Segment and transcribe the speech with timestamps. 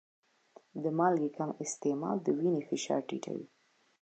[0.83, 3.47] د مالګې کم استعمال د وینې فشار ټیټوي.